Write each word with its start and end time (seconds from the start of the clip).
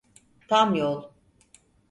Tam 0.47 0.75
yol… 0.75 1.11